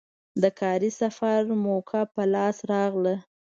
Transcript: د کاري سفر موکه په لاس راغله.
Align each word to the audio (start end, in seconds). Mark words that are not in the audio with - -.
د 0.41 0.43
کاري 0.59 0.91
سفر 1.01 1.39
موکه 1.63 2.01
په 2.13 2.21
لاس 2.33 2.57
راغله. 2.71 3.15